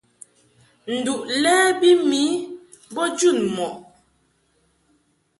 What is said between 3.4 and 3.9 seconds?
mɔʼ.